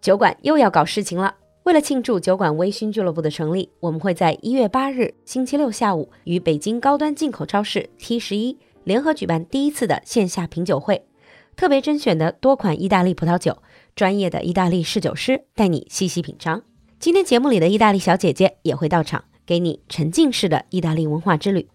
[0.00, 1.34] 酒馆又要搞事情了。
[1.64, 11.04] 为了庆祝酒馆微醺俱乐部的成立，我们会在一月八日星期六下午与北京高端进口超市 T 十一联合举办第一次的线下品酒会。
[11.54, 13.58] 特别甄选的多款意大利葡萄酒，
[13.94, 16.62] 专业的意大利侍酒师带你细细品尝。
[16.98, 21.68] 今天节目里的意大利小姐姐也会到场，给你沉浸式的意大利文化之旅。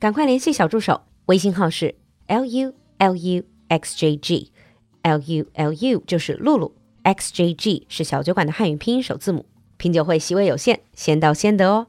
[0.00, 1.94] 赶快联系小助手，微信号是
[2.26, 6.74] l u l u x j g，l u l u 就是露露。
[7.07, 9.45] XJG 是小酒馆的汉语拼音首字母。
[9.77, 11.87] 品酒会席位有限，先到先得哦。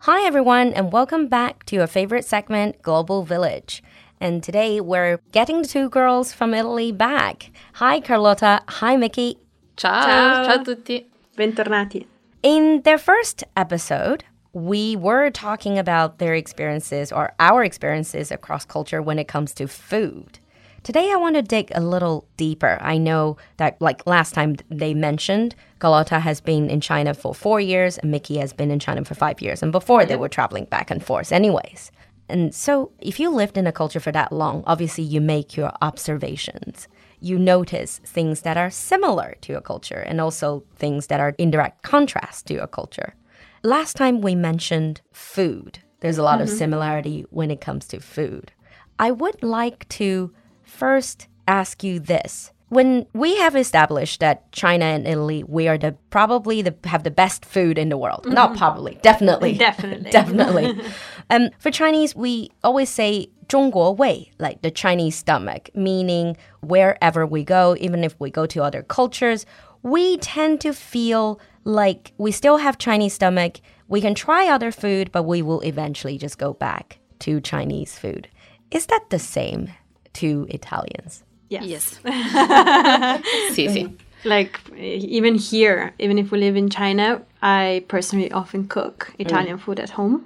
[0.00, 3.80] Hi everyone, and welcome back to your favorite segment, Global Village.
[4.20, 7.50] And today we're getting the two girls from Italy back.
[7.74, 8.60] Hi Carlotta.
[8.68, 9.38] Hi Mickey.
[9.76, 10.04] Ciao.
[10.04, 10.44] Ciao.
[10.44, 11.06] Ciao a tutti.
[11.36, 12.06] Bentornati.
[12.42, 19.00] In their first episode, we were talking about their experiences or our experiences across culture
[19.00, 20.40] when it comes to food.
[20.83, 22.77] Today, I want to dig a little deeper.
[22.81, 27.61] I know that, like last time they mentioned, Carlotta has been in China for four
[27.61, 29.63] years and Mickey has been in China for five years.
[29.63, 31.89] And before, they were traveling back and forth, anyways.
[32.27, 35.71] And so, if you lived in a culture for that long, obviously you make your
[35.81, 36.89] observations.
[37.21, 41.49] You notice things that are similar to your culture and also things that are in
[41.49, 43.15] direct contrast to your culture.
[43.63, 45.79] Last time we mentioned food.
[46.01, 46.57] There's a lot of mm-hmm.
[46.57, 48.51] similarity when it comes to food.
[48.99, 52.52] I would like to first ask you this.
[52.70, 57.10] When we have established that China and Italy, we are the probably the have the
[57.10, 58.26] best food in the world.
[58.26, 60.10] Not probably, definitely, Definitely.
[60.10, 60.84] definitely.
[61.30, 67.74] um, for Chinese, we always say 中国味, like the Chinese stomach, meaning wherever we go,
[67.80, 69.46] even if we go to other cultures,
[69.82, 73.60] we tend to feel like we still have Chinese stomach.
[73.88, 78.28] We can try other food, but we will eventually just go back to Chinese food.
[78.70, 79.70] Is that the same
[80.13, 81.23] To Italians?
[81.49, 81.63] Yes.
[81.65, 81.99] Yes.
[83.53, 83.95] sì, sì.
[84.25, 89.79] Like even here, even if we live in China, I personally often cook Italian food
[89.79, 90.25] at home.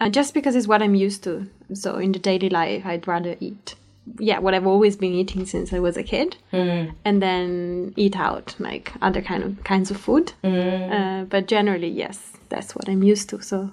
[0.00, 1.46] Uh, just because it's what I'm used to.
[1.72, 3.76] So in the daily life, I'd rather eat.
[4.18, 6.36] Yeah, what I've always been eating since I was a kid,
[7.06, 10.32] and then eat out like other kind of kinds of food.
[10.92, 13.40] Uh, but generally, yes, that's what I'm used to.
[13.40, 13.70] So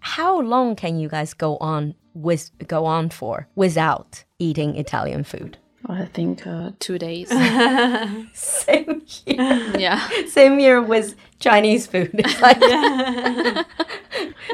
[0.00, 5.56] How long can you guys go on with go on for without eating Italian food?
[5.86, 7.28] I think uh, two days.
[8.32, 9.36] Same here.
[9.78, 10.06] yeah.
[10.26, 12.10] Same here with Chinese food.
[12.42, 12.60] Like,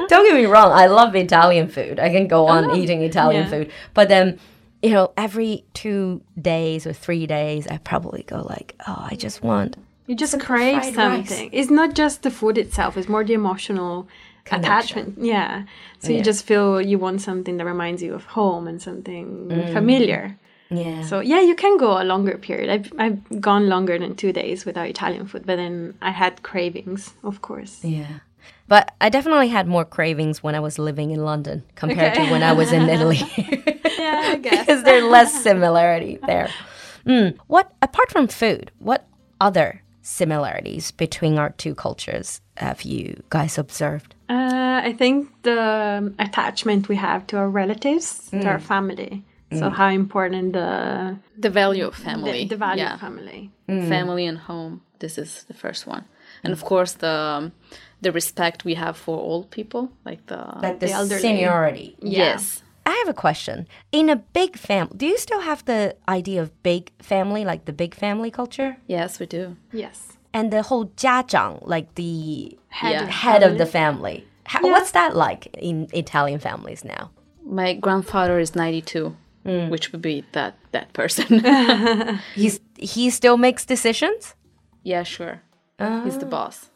[0.07, 1.99] don't get me wrong, I love Italian food.
[1.99, 3.49] I can go on eating Italian Yeah.
[3.49, 3.71] food.
[3.93, 4.39] But then,
[4.81, 9.43] you know, every two days or three days, I probably go like, oh, I just
[9.43, 9.77] want.
[10.07, 11.29] You just crave fried rice.
[11.29, 11.49] something.
[11.51, 14.07] It's not just the food itself, it's more the emotional.
[14.51, 15.17] Attachment.
[15.19, 15.63] Yeah.
[15.99, 16.17] So Yeah.
[16.17, 19.73] you just feel you want something that reminds you of home and something Mm.
[19.73, 20.37] familiar.
[20.69, 21.03] Yeah.
[21.03, 22.69] So yeah, you can go a longer period.
[22.69, 27.13] I've I've gone longer than two days without Italian food, but then I had cravings,
[27.23, 27.83] of course.
[27.83, 28.19] Yeah.
[28.67, 32.41] But I definitely had more cravings when I was living in London compared to when
[32.41, 33.21] I was in Italy.
[33.97, 34.65] Yeah, I guess.
[34.65, 36.49] because there's less similarity there.
[37.05, 37.37] Mm.
[37.47, 39.05] What apart from food, what
[39.39, 44.14] other similarities between our two cultures have you guys observed?
[44.29, 45.61] Uh, I think the
[45.99, 48.45] um, attachment we have to our relatives, to Mm.
[48.45, 49.23] our family.
[49.51, 52.45] So how important the The value of family.
[52.47, 52.93] the value yeah.
[52.95, 53.51] of family.
[53.67, 54.81] Family and home.
[54.99, 56.03] This is the first one.
[56.43, 57.51] And of course, the um,
[58.01, 60.37] the respect we have for old people, like the.
[60.61, 61.21] Like the, The elderly.
[61.21, 61.95] seniority.
[62.01, 62.63] Yes.
[62.85, 63.67] I have a question.
[63.91, 67.73] In a big family, do you still have the idea of big family, like the
[67.73, 68.75] big family culture?
[68.87, 69.55] Yes, we do.
[69.73, 70.17] Yes.
[70.35, 73.03] And the whole 家长, like the Head Yeah.
[73.03, 74.27] of head of the family.
[74.27, 74.27] family.
[74.43, 77.09] How, What's that like in Italian families now?
[77.45, 79.15] My grandfather is 92,
[79.71, 81.39] which would be that that person.
[82.35, 84.35] He's he still makes decisions?
[84.83, 85.41] yeah, sure.
[86.03, 86.69] He's the boss.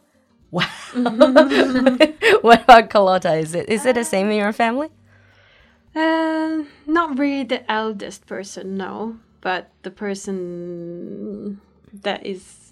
[0.51, 0.65] Wow.
[2.41, 3.35] what about Carlotta?
[3.35, 4.87] Is it is it the same in your family?
[5.95, 11.59] Uh, not really the eldest person, no, but the person
[12.03, 12.68] that is,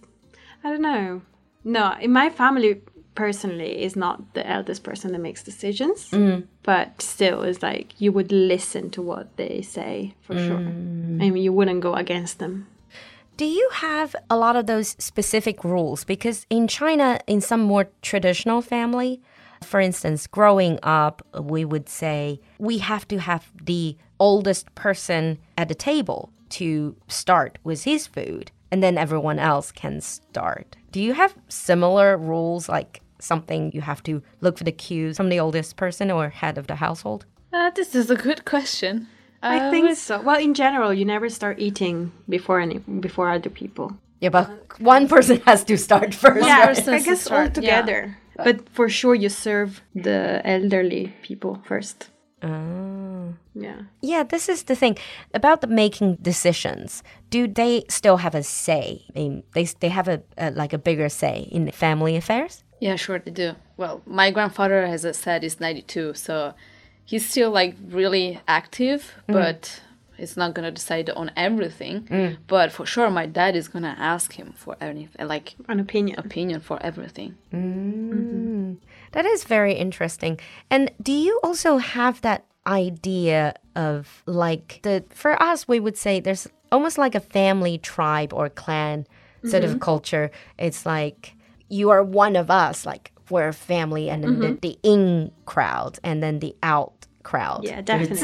[0.64, 1.22] I don't know.
[1.64, 2.82] No, in my family,
[3.16, 6.46] personally, is not the eldest person that makes decisions, mm.
[6.64, 10.60] but still, is like you would listen to what they say for sure.
[10.60, 11.22] Mm.
[11.22, 12.68] I mean, you wouldn't go against them.
[13.38, 16.04] Do you have a lot of those specific rules?
[16.04, 19.22] Because in China, in some more traditional family,
[19.64, 25.68] for instance, growing up, we would say we have to have the oldest person at
[25.68, 30.76] the table to start with his food, and then everyone else can start.
[30.92, 35.30] Do you have similar rules, like something you have to look for the cues from
[35.30, 37.26] the oldest person or head of the household?
[37.54, 39.08] Uh, this is a good question.
[39.42, 40.22] I Uh, think with- so.
[40.22, 43.92] Well, in general, you never start eating before any before other people.
[44.20, 44.50] Yeah, but
[44.82, 46.46] one person has to start first.
[46.46, 46.88] yeah, right?
[46.88, 47.54] I guess all start, yeah.
[47.62, 48.18] together.
[48.36, 52.10] But for sure, you serve the elderly people first.
[52.44, 53.34] Oh.
[53.56, 53.82] Yeah.
[54.02, 54.98] Yeah, this is the thing
[55.34, 57.04] about the making decisions.
[57.30, 59.06] Do they still have a say?
[59.16, 62.64] I mean, they they have a, a like a bigger say in family affairs.
[62.80, 63.56] Yeah, sure they do.
[63.76, 66.54] Well, my grandfather, as I said, is 92, so
[67.06, 69.34] he's still like really active, mm.
[69.34, 69.82] but
[70.20, 72.04] it's not gonna decide on everything.
[72.04, 72.38] Mm.
[72.48, 76.20] But for sure, my dad is gonna ask him for anything, like An opinion.
[76.20, 77.36] opinion for everything.
[77.52, 78.47] Mm.
[79.12, 80.40] That is very interesting.
[80.70, 86.20] And do you also have that idea of like the for us we would say
[86.20, 89.08] there's almost like a family tribe or clan
[89.44, 89.64] sort mm -hmm.
[89.64, 89.80] of mm-hmm.
[89.80, 90.32] culture.
[90.58, 91.36] It's like
[91.70, 94.60] you are one of us, like we're a family and then mm -hmm.
[94.62, 94.82] the, mm-hmm.
[94.82, 97.64] the in crowd and then the out crowd.
[97.64, 98.18] Yeah, definitely.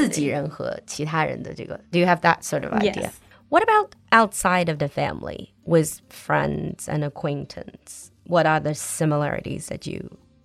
[1.91, 3.03] Do you have that sort of idea?
[3.03, 3.19] Yes.
[3.49, 8.11] What about outside of the family with friends and acquaintance?
[8.25, 9.99] What are the similarities that you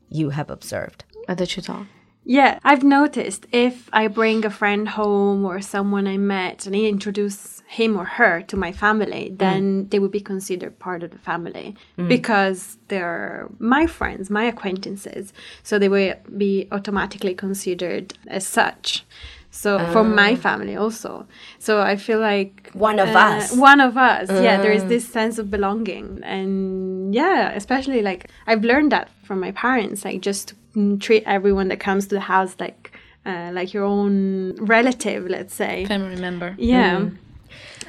[0.08, 1.04] you have observed?
[1.28, 1.86] I let you talk.
[2.24, 6.80] Yeah, I've noticed if I bring a friend home or someone I met and I
[6.80, 9.38] introduce him or her to my family, mm.
[9.38, 12.06] then they would be considered part of the family mm.
[12.06, 15.32] because they're my friends, my acquaintances.
[15.62, 19.06] So they will be automatically considered as such.
[19.50, 20.04] So for oh.
[20.04, 21.26] my family also.
[21.58, 23.56] So I feel like One of uh, us.
[23.56, 24.28] One of us.
[24.30, 24.88] Yeah, there is mm.
[24.88, 26.20] this sense of belonging.
[26.22, 31.68] And yeah, especially like I've learned that from my parents, like just mm, treat everyone
[31.68, 32.92] that comes to the house like
[33.26, 35.84] uh, like your own relative, let's say.
[35.86, 36.54] Family member.
[36.58, 37.10] Yeah.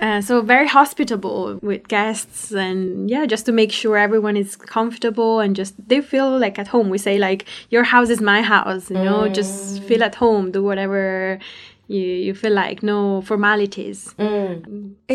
[0.01, 5.41] Uh, so very hospitable with guests and yeah just to make sure everyone is comfortable
[5.41, 8.89] and just they feel like at home we say like your house is my house
[8.89, 11.37] you know just feel at home do whatever
[11.89, 14.13] you, you feel like no formalities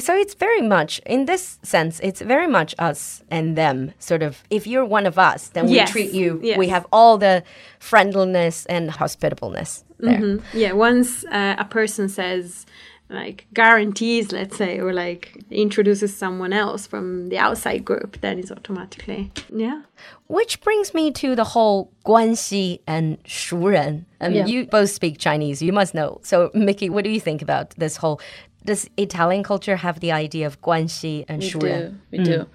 [0.07, 3.93] So it's very much, in this sense, it's very much us and them.
[3.99, 6.41] Sort of, if you're one of us, then we Yes, treat you.
[6.43, 6.59] yes.
[6.59, 7.43] We have all the
[7.79, 10.19] friendliness and hospitableness there.
[10.21, 12.67] Mm, yeah once uh, a person says
[13.15, 18.51] like guarantees, let's say, or like introduces someone else from the outside group, then it's
[18.51, 19.83] automatically yeah.
[20.27, 24.05] Which brings me to the whole guanxi and shuren.
[24.21, 24.47] I mean, yeah.
[24.47, 26.21] you both speak Chinese, you must know.
[26.23, 28.21] So, Mickey, what do you think about this whole?
[28.65, 31.99] Does Italian culture have the idea of guanxi and shuren?
[32.11, 32.25] We do, we mm.
[32.25, 32.47] do,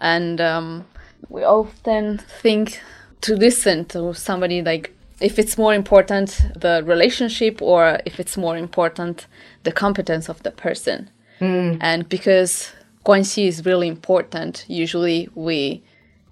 [0.00, 0.86] and um,
[1.28, 2.80] we often think
[3.22, 8.56] to listen to somebody like if it's more important the relationship or if it's more
[8.56, 9.26] important
[9.62, 11.10] the competence of the person.
[11.38, 11.76] Hmm.
[11.80, 12.72] And because
[13.04, 15.82] guanxi is really important, usually we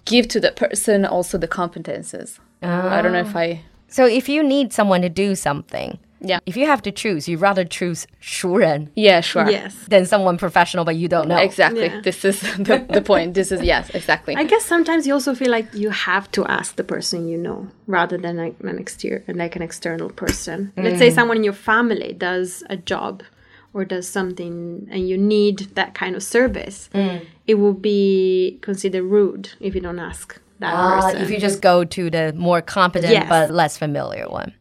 [0.05, 2.39] give to the person also the competences.
[2.61, 3.39] I don't know if ah.
[3.39, 6.39] I So, if you need someone to do something, Yeah.
[6.45, 9.49] if you have to choose, you'd rather choose 熟人 Yeah, sure.
[9.49, 11.37] yes than someone professional, but you don't know.
[11.37, 11.85] Exactly.
[11.87, 12.01] Yeah.
[12.03, 13.33] This is the, the point.
[13.33, 14.35] This is yes, exactly.
[14.35, 17.67] I guess sometimes you also feel like you have to ask the person you know
[17.87, 20.71] rather than like an exterior, like an external person.
[20.77, 23.23] Let's say someone in your family does a job
[23.73, 26.89] or does something and you need that kind of service.
[27.47, 31.21] It will be considered rude if you don't ask that Ah, person.
[31.21, 33.29] if you just go to the more competent Yes.
[33.29, 34.53] but less familiar one.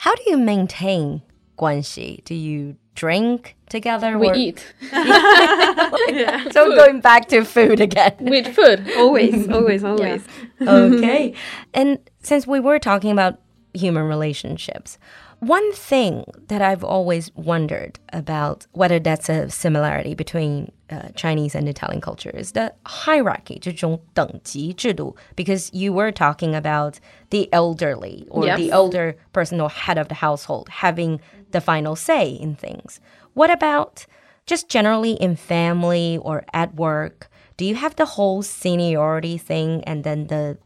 [0.00, 1.20] How do you maintain
[1.56, 2.22] 关系?
[2.24, 4.16] Do you drink together?
[4.18, 4.64] we or- eat
[6.52, 8.14] So going back to food again.
[8.20, 8.80] with food.
[8.96, 10.22] always, always, always.
[10.60, 11.34] okay.
[11.74, 13.40] And since we were talking about
[13.74, 14.98] human relationships,
[15.39, 21.67] one thing that I've always wondered about whether that's a similarity between uh, Chinese and
[21.67, 26.95] Italian culture is the hierarchy, 这种等级制度, because you were talking about
[27.31, 28.57] the elderly or Yes.
[28.57, 31.19] the older person or head of the household having
[31.51, 32.99] the final say in things.
[33.33, 34.05] What about
[34.45, 37.29] just generally in family or at work?
[37.57, 40.57] Do you have the whole seniority thing and then the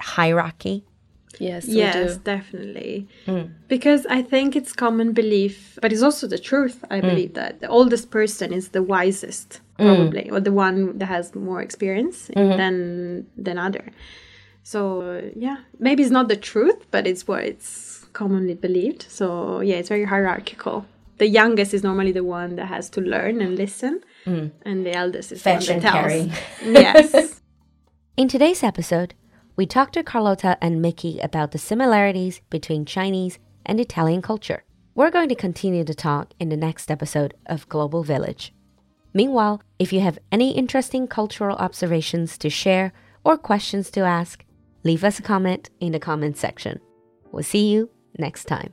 [0.00, 0.84] hierarchy?
[1.37, 2.21] Yes, Yes, do.
[2.23, 3.07] definitely.
[3.27, 3.51] Mm.
[3.67, 6.83] Because I think it's common belief, but it's also the truth.
[6.89, 7.09] I mm.
[7.09, 9.85] believe that the oldest person is the wisest, mm.
[9.85, 12.57] probably, or the one that has more experience mm-hmm.
[12.57, 13.91] than than other.
[14.63, 19.05] So yeah, maybe it's not the truth, but it's what it's commonly believed.
[19.09, 20.85] So yeah, it's very hierarchical.
[21.17, 25.31] The youngest is normally the one that has to learn and listen, and the eldest
[25.31, 26.31] is Fetch the one and that carry.
[26.63, 27.41] Yes.
[28.17, 29.13] In today's episode,
[29.59, 34.63] we talked to Carlotta and Mickey about the similarities between Chinese and Italian culture.
[34.95, 38.53] We're going to continue to talk in the next episode of Global Village.
[39.13, 42.93] Meanwhile, if you have any interesting cultural observations to share
[43.25, 44.45] or questions to ask,
[44.85, 46.79] leave us a comment in the comment section.
[47.33, 48.71] We'll see you next time.